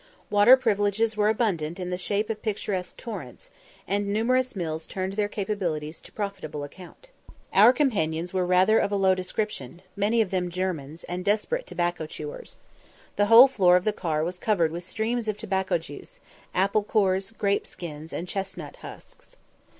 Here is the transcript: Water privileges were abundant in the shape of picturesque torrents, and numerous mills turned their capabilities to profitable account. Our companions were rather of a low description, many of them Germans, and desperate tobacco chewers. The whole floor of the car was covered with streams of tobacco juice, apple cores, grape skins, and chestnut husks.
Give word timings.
Water 0.31 0.57
privileges 0.57 1.15
were 1.15 1.29
abundant 1.29 1.79
in 1.79 1.91
the 1.91 1.95
shape 1.97 2.31
of 2.31 2.41
picturesque 2.41 2.97
torrents, 2.97 3.51
and 3.87 4.07
numerous 4.11 4.55
mills 4.55 4.87
turned 4.87 5.13
their 5.13 5.27
capabilities 5.27 6.01
to 6.01 6.11
profitable 6.11 6.63
account. 6.63 7.11
Our 7.53 7.71
companions 7.71 8.33
were 8.33 8.43
rather 8.47 8.79
of 8.79 8.91
a 8.91 8.95
low 8.95 9.13
description, 9.13 9.83
many 9.95 10.19
of 10.19 10.31
them 10.31 10.49
Germans, 10.49 11.03
and 11.03 11.23
desperate 11.23 11.67
tobacco 11.67 12.07
chewers. 12.07 12.57
The 13.15 13.27
whole 13.27 13.47
floor 13.47 13.75
of 13.75 13.83
the 13.83 13.93
car 13.93 14.23
was 14.23 14.39
covered 14.39 14.71
with 14.71 14.83
streams 14.83 15.27
of 15.27 15.37
tobacco 15.37 15.77
juice, 15.77 16.19
apple 16.51 16.81
cores, 16.83 17.29
grape 17.29 17.67
skins, 17.67 18.11
and 18.11 18.27
chestnut 18.27 18.77
husks. 18.77 19.37